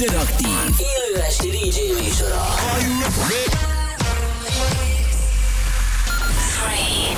[0.00, 0.48] interaktív,
[0.78, 2.44] élő esti DJ műsora.
[6.60, 7.16] Three,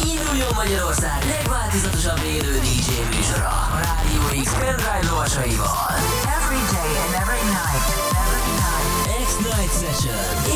[0.05, 5.93] induljon Magyarország legváltozatosabb élő DJ műsora a Rádió X pendrive lovasaival.
[6.39, 7.87] Every day and every night.
[8.25, 9.27] Every night.
[9.27, 10.56] X-Night Session.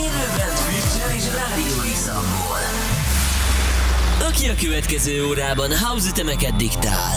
[4.31, 7.13] Aki a következő órában house ütemeket diktál.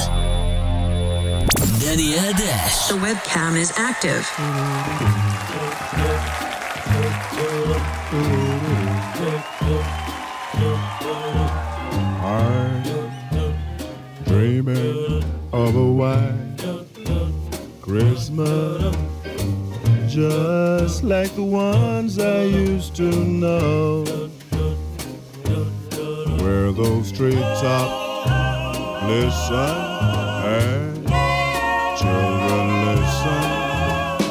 [1.79, 2.87] Daniel Dash.
[2.87, 4.23] The webcam is active.
[12.23, 12.83] I'm
[14.23, 16.65] dreaming of a white
[17.81, 18.95] Christmas,
[20.07, 24.03] just like the ones I used to know,
[26.63, 27.91] where those treetops
[29.03, 29.75] listen
[30.47, 31.07] and
[31.99, 33.43] children listen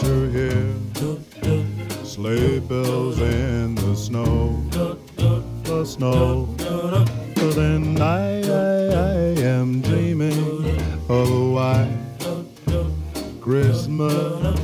[0.00, 0.64] to hear
[2.04, 4.64] sleigh bells in the snow,
[5.64, 6.46] the snow.
[6.56, 10.80] But then I, I, I am dreaming
[11.10, 11.98] oh, of a white
[13.42, 14.58] Christmas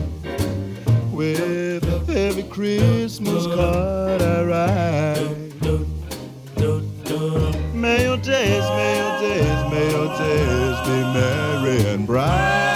[1.12, 4.87] with every Christmas card I write.
[10.88, 12.67] Be merry and bright.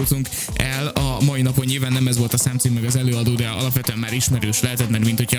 [0.00, 1.64] Indultunk el a mai napon.
[1.64, 5.04] Nyilván nem ez volt a számcím meg az előadó, de alapvetően már ismerős lehetett, mert
[5.04, 5.29] mint hogyha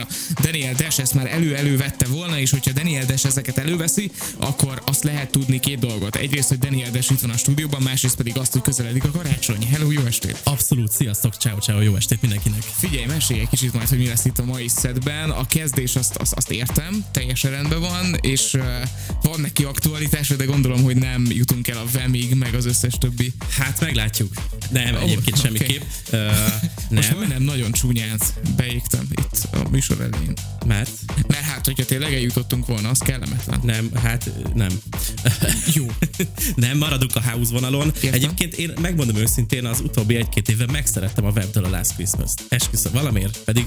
[0.52, 5.04] Daniel Dash ezt már elő-elő vette volna, és hogyha Daniel Dash ezeket előveszi, akkor azt
[5.04, 6.16] lehet tudni két dolgot.
[6.16, 9.68] Egyrészt, hogy Daniel Dash itt van a stúdióban, másrészt pedig azt, hogy közeledik a karácsony.
[9.72, 10.40] Hello, jó estét!
[10.44, 12.62] Abszolút, sziasztok, ciao, ciao, jó estét mindenkinek.
[12.62, 15.30] Figyelj, mesélj egy kicsit majd, hogy mi lesz itt a mai szedben.
[15.30, 18.64] A kezdés azt, azt, azt értem, teljesen rendben van, és uh,
[19.22, 23.34] van neki aktualitása, de gondolom, hogy nem jutunk el a Vemig, meg az összes többi.
[23.58, 24.34] Hát meglátjuk.
[24.70, 25.48] Nem, Ó, egyébként oké.
[25.48, 25.82] semmiképp.
[26.10, 26.28] Ö,
[26.90, 28.20] Most nem, nagyon csúnyán
[28.56, 30.34] beégtem itt a műsor elején.
[30.66, 30.90] Mert
[31.28, 33.60] Mert hát, hogyha tényleg eljutottunk volna, az kellemetlen.
[33.64, 34.70] nem, hát nem.
[35.76, 35.86] Jó.
[36.56, 37.86] nem, maradunk a house vonalon.
[37.86, 38.14] Értem.
[38.14, 42.44] Egyébként én megmondom őszintén, az utóbbi egy-két évben megszerettem a webtől a Last Christmas-t.
[42.50, 43.38] Esküszöm, valamiért.
[43.38, 43.66] Pedig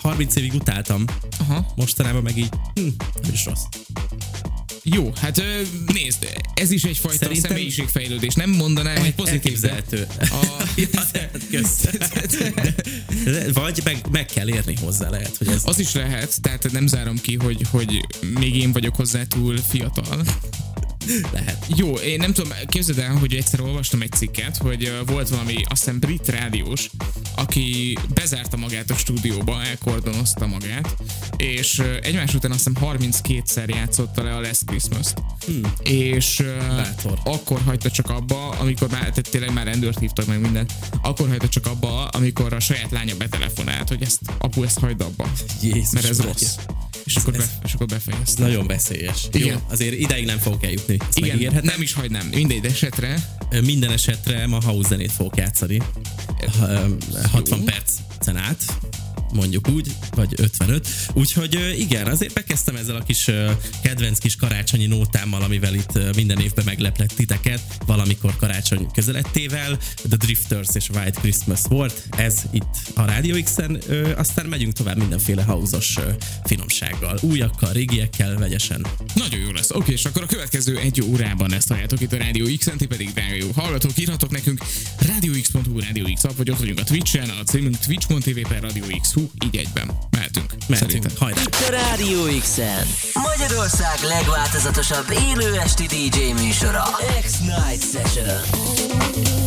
[0.00, 1.04] 30 évig utáltam.
[1.38, 1.72] Aha.
[1.76, 2.80] Mostanában meg így, hm,
[3.22, 3.62] nem is rossz.
[4.82, 5.42] Jó, hát
[5.92, 8.34] nézd, ez is egyfajta Szerintem- személyiségfejlődés.
[8.34, 10.06] Nem mondanám, hogy pozitív, de Elképzelhető.
[10.20, 10.64] A-
[11.50, 11.60] Ja,
[13.52, 17.16] Vagy meg, meg kell érni hozzá, lehet, hogy ez az is lehet, tehát nem zárom
[17.20, 18.06] ki, hogy, hogy
[18.38, 20.22] még én vagyok hozzá túl fiatal.
[21.32, 21.66] Lehet.
[21.76, 25.84] Jó, én nem tudom, képzeld el, hogy egyszer olvastam egy cikket, hogy volt valami, azt
[25.84, 26.90] hiszem brit rádiós,
[27.36, 30.96] aki bezárta magát a stúdióba, elkordonozta magát,
[31.36, 35.22] és egymás után azt hiszem 32-szer játszotta le a Last Christmas-t.
[35.46, 35.72] Hmm.
[35.82, 37.18] És Bátor.
[37.24, 40.72] akkor hagyta csak abba, amikor már, tehát tényleg már rendőrt hívtak meg mindent,
[41.02, 45.30] akkor hagyta csak abba, amikor a saját lánya betelefonált, hogy ezt, apu, ezt hagyd abba.
[45.62, 46.56] Jézus mert ez rossz.
[47.04, 48.42] És akkor, be, és akkor befejezte.
[48.42, 49.28] Nagyon veszélyes.
[49.32, 49.48] Igen.
[49.48, 50.98] Jó, azért ideig nem fogok eljutni.
[51.08, 51.64] Ezt Igen, megígérhetem.
[51.64, 52.26] nem is hagynám.
[52.26, 53.38] Mindegy esetre.
[53.64, 55.82] Minden esetre ma house zenét fogok játszani.
[56.58, 56.86] Ha-
[57.30, 58.64] 60 percen át
[59.32, 60.88] mondjuk úgy, vagy 55.
[61.12, 63.30] Úgyhogy igen, azért bekezdtem ezzel a kis
[63.82, 69.76] kedvenc kis karácsonyi nótámmal, amivel itt minden évben megleplett titeket, valamikor karácsony közelettével.
[70.08, 73.78] The Drifters és White Christmas volt, ez itt a Radio X-en,
[74.16, 76.10] aztán megyünk tovább mindenféle house-os ö,
[76.44, 78.86] finomsággal, újakkal, régiekkel, vegyesen.
[79.14, 79.70] Nagyon jó lesz.
[79.70, 83.12] Oké, és akkor a következő egy órában ezt halljátok itt a Rádió X-en, ti pedig
[83.12, 84.64] drága jó hallgatók, írhatok nekünk
[85.06, 89.30] radiox.hu, Radio X vagy ott vagyunk a Twitch-en, a címünk twitch.tv per Radio X, hú,
[89.44, 89.90] így egyben.
[90.10, 90.54] Mehetünk.
[90.66, 91.40] Mehetünk, hajrá!
[91.40, 92.86] Itt a Rádió X-en.
[93.14, 96.82] Magyarország legváltozatosabb élő esti DJ műsora.
[97.22, 99.39] X-Night Session.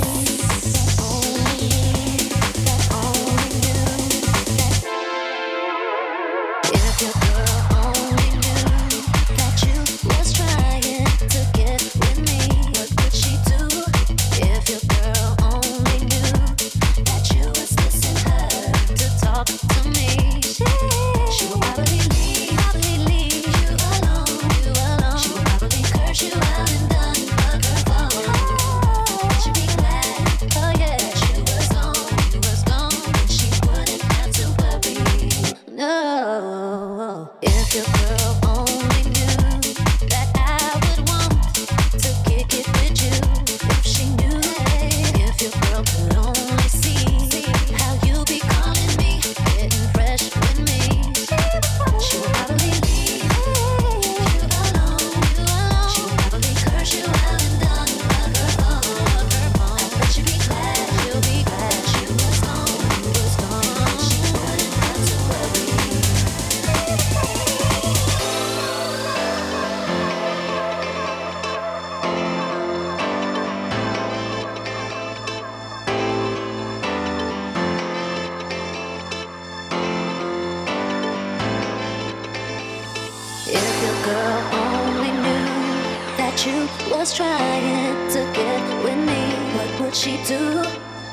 [89.94, 90.64] Would she do?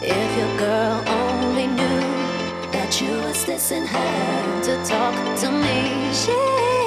[0.01, 2.01] If your girl only knew
[2.73, 6.80] that you was dissing her to talk to me, she.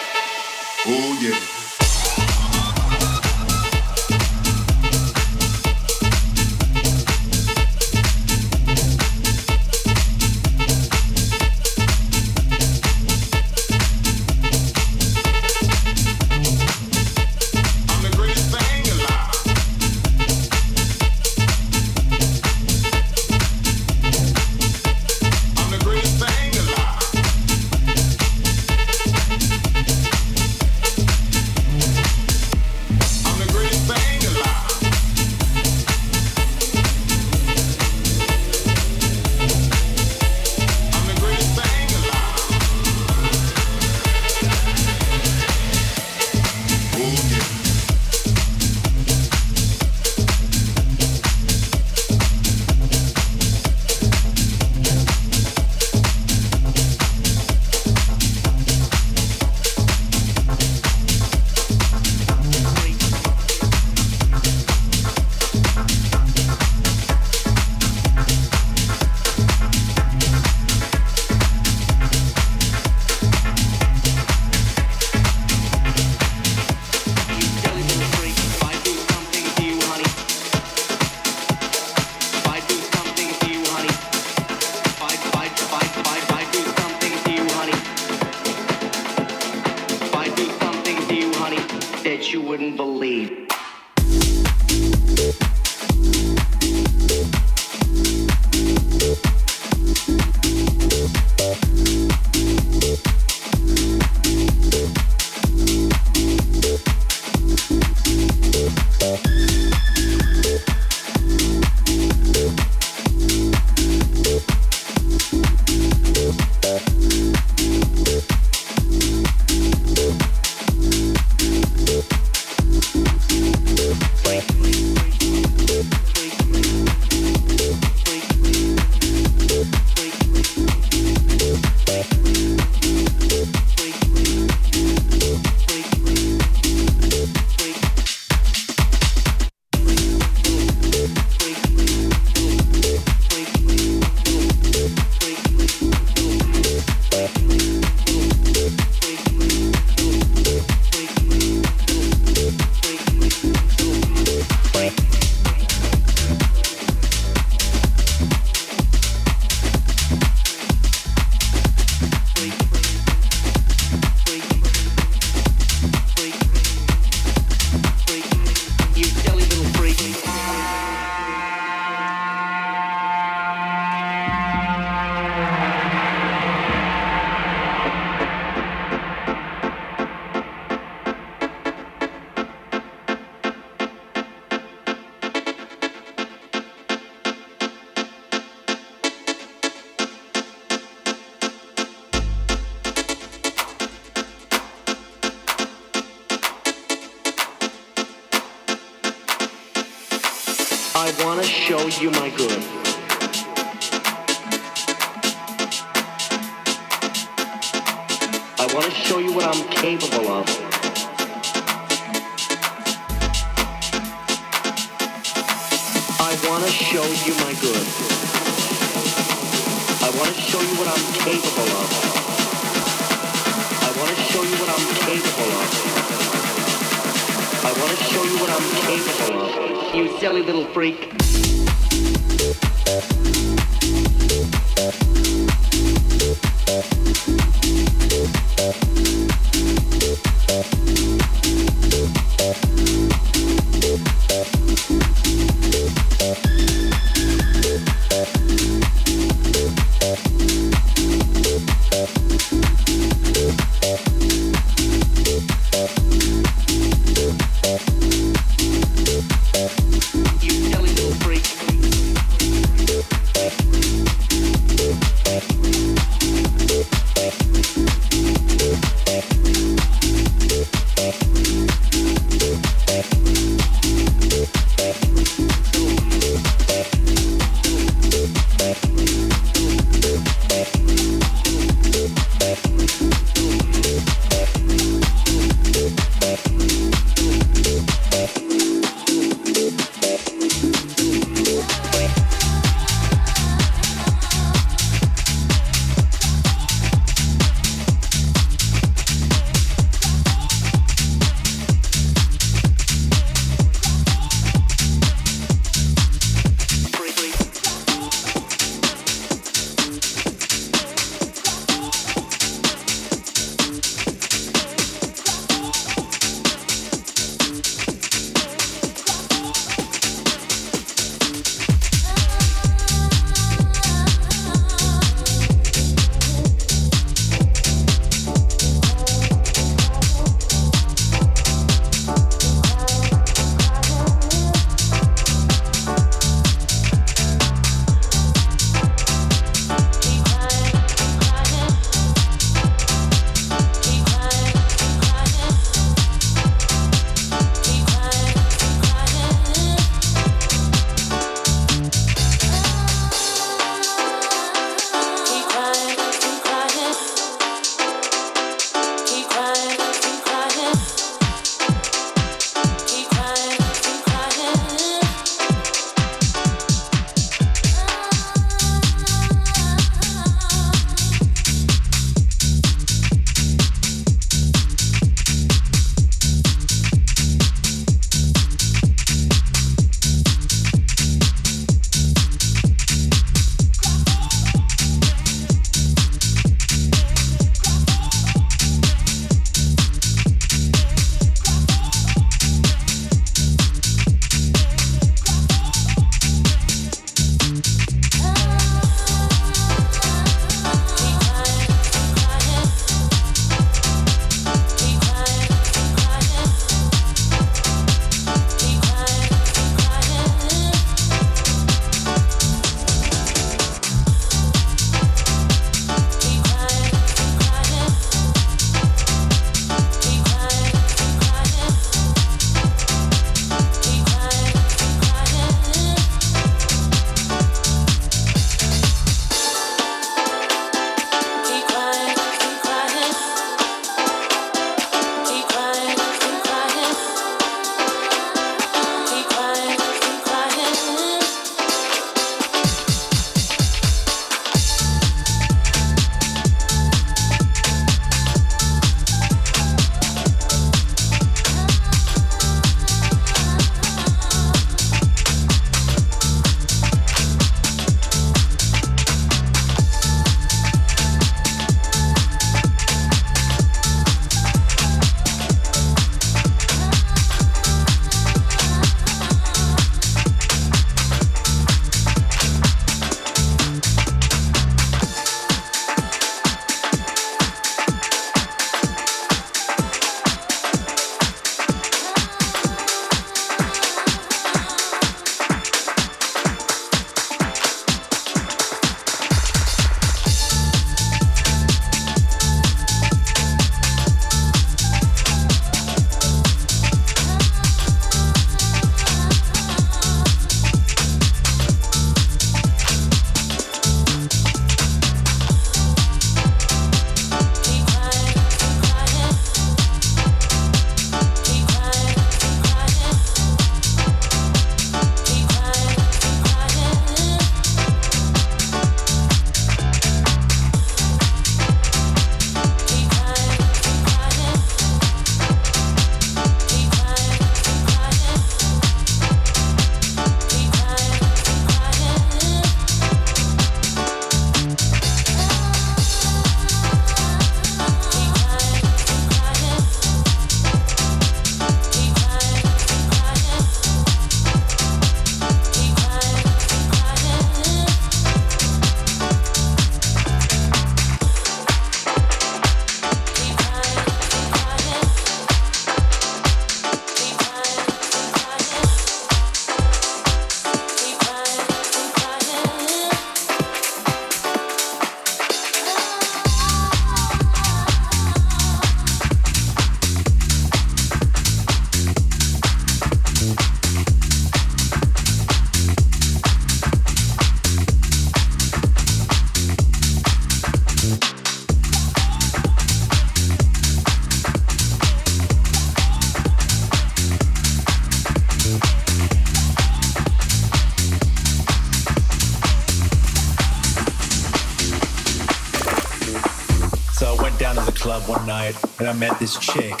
[598.46, 598.74] Right?
[598.98, 600.00] And I met this chick.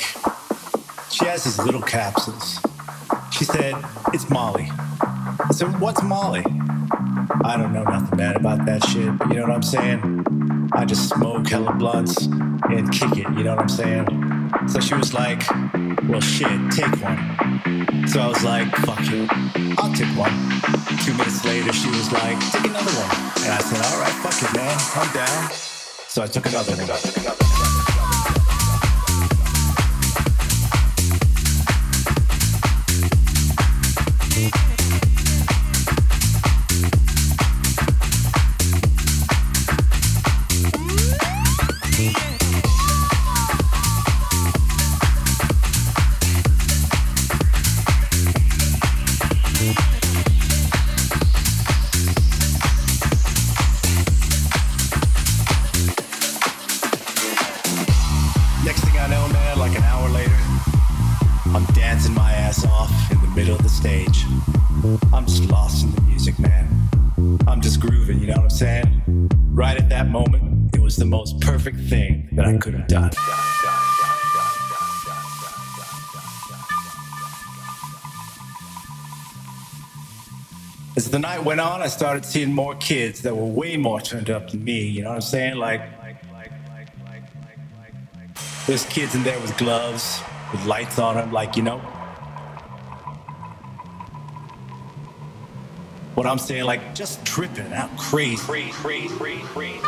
[1.10, 2.60] She has these little capsules.
[3.32, 3.74] She said,
[4.12, 4.68] It's Molly.
[5.00, 6.44] I said, What's Molly?
[7.44, 10.68] I don't know nothing bad about that shit, you know what I'm saying?
[10.72, 14.06] I just smoke hella blunts and kick it, you know what I'm saying?
[14.68, 15.42] So she was like,
[16.08, 18.06] Well, shit, take one.
[18.06, 19.26] So I was like, Fuck you,
[19.78, 20.32] I'll take one.
[21.04, 23.44] Two minutes later, she was like, Take another one.
[23.44, 25.50] And I said, All right, fuck it, man, I'm down.
[26.08, 27.69] So I took another one.
[81.50, 84.82] Went on, I started seeing more kids that were way more turned up than me,
[84.86, 85.56] you know what I'm saying?
[85.56, 85.82] Like,
[88.68, 91.78] there's kids in there with gloves, with lights on them, like, you know.
[96.14, 98.36] What I'm saying, like, just tripping out crazy.
[98.36, 99.80] crazy, crazy, crazy, crazy,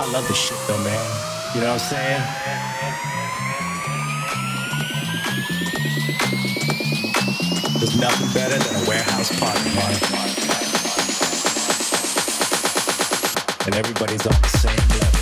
[0.00, 1.54] I love this shit though, man.
[1.54, 3.41] You know what I'm saying?
[7.82, 9.68] There's nothing better than a warehouse party.
[13.66, 15.21] And everybody's on the same level.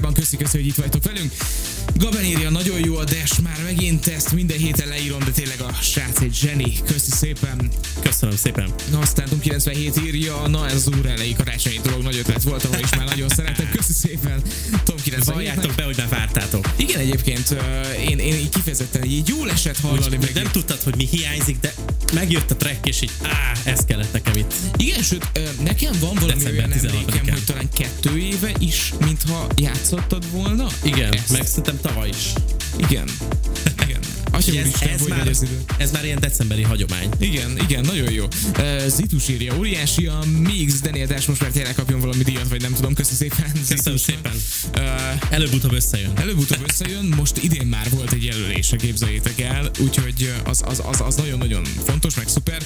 [0.00, 0.14] Órában.
[0.14, 1.32] Köszi, köszi, hogy itt vagytok velünk.
[1.94, 5.72] Gaben írja, nagyon jó a Dash, már megint ezt minden héten leírom, de tényleg a
[5.82, 6.72] srác egy zseni.
[6.86, 7.70] Köszi szépen.
[8.02, 8.74] Köszönöm szépen.
[9.00, 12.90] Aztán Tom 97 írja, na ez úr elejé karácsonyi dolog, nagy ötlet volt, ahol is
[12.96, 13.70] már nagyon szeretem.
[13.70, 14.42] Köszi szépen.
[14.84, 16.68] Tom 97 Valljátok be, hogy már vártátok.
[16.76, 17.56] Igen, egyébként
[18.08, 20.16] én, én így kifejezetten így jól esett hallani.
[20.16, 21.74] Úgy, meg nem tudtad, hogy mi hiányzik, de
[22.12, 24.14] megjött a track, és így, á, ez kellett.
[24.76, 25.30] Igen, sőt,
[25.62, 27.30] nekem van valami olyan emlékem, 16-án.
[27.30, 30.66] hogy talán kettő éve is, mintha játszottad volna.
[30.82, 31.30] Igen, Ezt.
[31.30, 32.32] meg szerintem tavaly is.
[32.76, 33.08] Igen.
[33.84, 34.00] Igen.
[34.32, 35.60] Atya Ez, úristen, ez, már, idő.
[35.78, 37.08] ez már ilyen decemberi hagyomány.
[37.18, 38.24] Igen, igen, nagyon jó.
[38.58, 42.72] Uh, Zitus írja, óriási a mix, Daniel most már tényleg kapjon valami díjat, vagy nem
[42.72, 43.52] tudom, köszi szépen.
[43.68, 44.32] Köszönöm szépen.
[44.76, 44.82] Uh,
[45.30, 46.12] Előbb-utóbb összejön.
[46.16, 51.14] Előbb-utóbb összejön, most idén már volt egy jelölése, képzeljétek el, úgyhogy az, az, az, az
[51.14, 52.62] nagyon-nagyon fontos, meg szuper.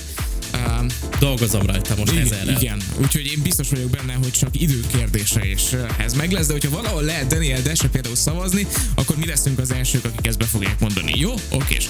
[0.55, 0.85] Uh,
[1.19, 2.61] Dolgozom rajta most igen, ezerrel.
[2.61, 6.53] igen, úgyhogy én biztos vagyok benne, hogy csak idő kérdése, és ez meg lesz, de
[6.53, 10.45] hogyha valahol lehet Daniel Desre például szavazni, akkor mi leszünk az elsők, akik ezt be
[10.45, 11.12] fogják mondani.
[11.17, 11.35] Jó?
[11.51, 11.88] Okés.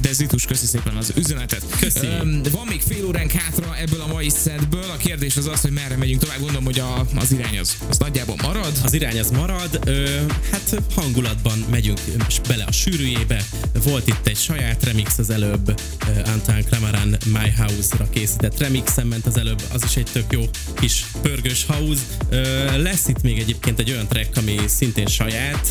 [0.00, 1.64] De Zitus, köszi szépen az üzenetet.
[1.80, 2.06] Köszi.
[2.06, 4.90] Um, van még fél óránk hátra ebből a mai szedből.
[4.90, 6.38] A kérdés az az, hogy merre megyünk tovább.
[6.38, 8.72] Gondolom, hogy a, az irány az, az nagyjából marad.
[8.84, 12.00] Az irány az marad, ö, hát hangulatban megyünk
[12.48, 13.44] bele a sűrűjébe.
[13.84, 19.26] Volt itt egy saját remix az előbb, ö, Antoine Clamaran My House-ra készített remixen ment
[19.26, 20.42] az előbb, az is egy tök jó
[20.74, 22.02] kis pörgős house.
[22.28, 25.68] Ö, lesz itt még egyébként egy olyan track, ami szintén saját,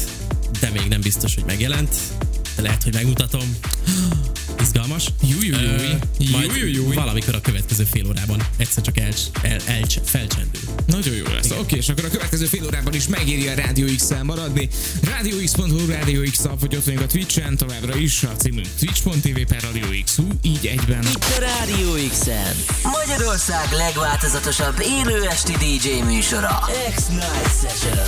[0.60, 1.96] de még nem biztos, hogy megjelent.
[2.56, 3.58] De lehet, hogy megmutatom.
[4.62, 5.08] Izgalmas.
[5.22, 6.28] Júj, júj, júj.
[6.28, 10.62] Ö, majd valamikor a következő fél órában egyszer csak el, el, el, felcsendül.
[10.88, 11.52] Nagyon jó lesz.
[11.52, 13.88] Oké, és akkor a következő fél órában is megéri a Rádió
[14.24, 14.70] maradni.
[15.04, 15.56] Rádió X
[16.60, 19.92] vagy ott vagyunk a Twitch-en, továbbra is a címünk twitch.tv per Rádió
[20.42, 21.04] így egyben.
[21.04, 22.56] Itt a Rádió X-en.
[22.84, 26.60] Magyarország legváltozatosabb élő esti DJ műsora.
[26.96, 28.08] X-Night Session.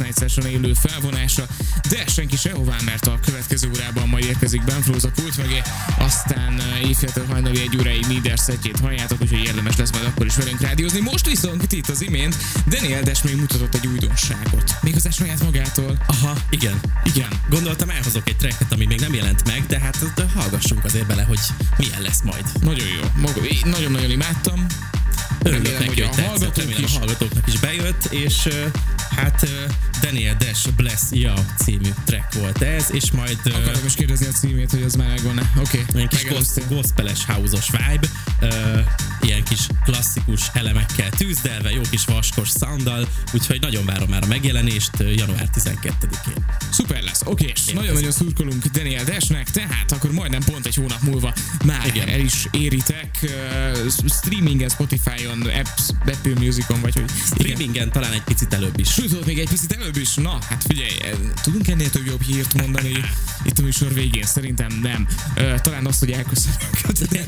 [0.00, 1.46] X-Night Session élő felvonása,
[1.88, 5.62] de senki sehová, mert a következő órában majd érkezik Ben Flóz a mögé,
[5.98, 10.36] aztán eh, éjféltől hajnali egy óráig Nieder szetjét halljátok, úgyhogy érdemes lesz majd akkor is
[10.36, 11.00] velünk rádiózni.
[11.00, 12.36] Most viszont itt az imént
[12.66, 14.74] Daniel Dash még mutatott egy újdonságot.
[14.82, 16.04] Méghozzá saját magától.
[16.06, 16.80] Aha, igen.
[17.04, 17.28] Igen.
[17.50, 21.22] Gondoltam elhozok egy tracket, ami még nem jelent meg, de hát de hallgassunk azért bele,
[21.22, 21.40] hogy
[21.76, 22.44] milyen lesz majd.
[22.60, 23.22] Nagyon jó.
[23.22, 24.66] Maga, nagyon-nagyon imádtam.
[25.42, 28.48] Örülök neki, hogy tetszett, remélem a hallgatóknak is bejött, és
[29.16, 29.46] hát
[30.00, 34.70] Daniel Dash Bless Ya című track volt ez, és majd Akarom is kérdezni a címét,
[34.70, 35.52] hogy az már megvan-e.
[35.58, 36.24] Oké, Ilyen kis
[36.68, 38.08] gospeles house-os vibe,
[39.22, 44.90] ilyen kis klasszikus elemekkel tűzdelve, jó kis vaskos sounddal, úgyhogy nagyon várom már a megjelenést
[44.98, 46.44] január 12-én.
[46.70, 51.32] Szuper lesz, oké, és nagyon-nagyon szurkolunk Daniel Dashnek, tehát akkor majdnem pont egy hónap múlva
[51.64, 52.08] már Igen.
[52.08, 54.70] el is éritek uh, streamingen,
[55.20, 57.24] Spotify-on, apps, Apple Musicon, vagy hogy igen.
[57.24, 58.92] Streamingen talán egy picit előbb is.
[58.92, 60.14] Sőt, még egy picit előbb is.
[60.14, 61.10] Na, hát figyelj, eh,
[61.42, 62.92] tudunk ennél több jobb hírt mondani
[63.42, 64.24] itt a műsor végén?
[64.24, 65.06] Szerintem nem.
[65.62, 66.60] Talán azt, hogy elköszönünk.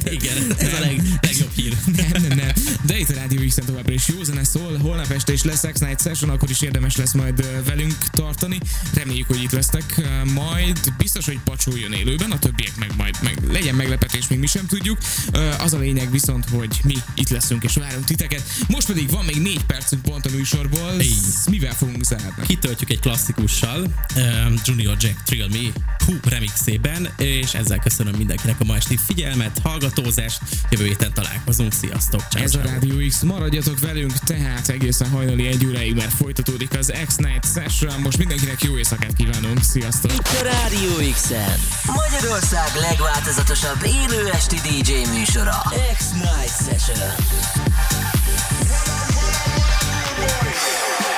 [0.18, 1.76] Igen, ez a leg, legjobb hír.
[1.96, 2.52] Nem, nem, nem.
[2.82, 4.78] De itt a Rádió x továbbra is jó zene szól.
[4.78, 8.58] Holnap este is lesz X-Night Session, akkor is érdemes lesz majd velünk tartani.
[8.94, 10.00] Reméljük, hogy itt lesztek.
[10.34, 14.46] Majd biztos, hogy pacsó jön élőben, a többiek meg majd meg legyen meglepetés, még mi
[14.46, 14.98] sem tudjuk.
[15.58, 18.42] Az a lényeg viszont, hogy mi itt leszünk és várunk titeket.
[18.68, 21.00] Most pedig van még négy percünk pont a műsorból.
[21.00, 21.16] Így.
[21.50, 22.46] Mivel fogunk zárni?
[22.46, 23.80] Kitöltjük egy klasszikussal,
[24.16, 29.58] um, Junior Jack Trill Me Who remixében, és ezzel köszönöm mindenkinek a ma esti figyelmet,
[29.62, 30.38] hallgatózást.
[30.70, 31.72] Jövő héten találkozunk.
[31.72, 32.22] Sziasztok!
[32.30, 32.72] Ciao, Ez a ciao.
[32.72, 38.00] Rádió X, maradjatok velünk, tehát egészen hajnali egy óráig, mert folytatódik az X-Night Session.
[38.00, 40.12] Most mindenkinek jó éjszakát kívánunk, sziasztok!
[40.12, 41.30] Itt a Rádió x
[41.86, 45.62] Magyarország legváltozatosabb élő esti DJ műsora.
[45.96, 47.61] X-Night Session.
[47.64, 51.11] What I, what I, what I, boys.